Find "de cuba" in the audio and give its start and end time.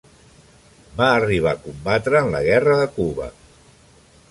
2.83-3.31